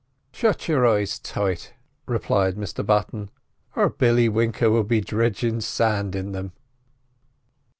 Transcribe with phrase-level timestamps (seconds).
[0.31, 1.75] "Shut your eyes tight,"
[2.07, 3.29] replied Mr Button,
[3.75, 6.53] "or Billy Winker will be dridgin' sand in them.